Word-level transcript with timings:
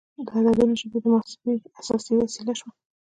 د 0.27 0.27
عددونو 0.33 0.73
ژبه 0.81 0.97
د 1.01 1.05
محاسبې 1.13 1.53
اساسي 1.79 2.13
وسیله 2.21 2.53
شوه. 2.59 2.71